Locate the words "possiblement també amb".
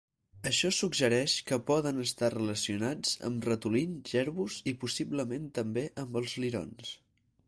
4.85-6.19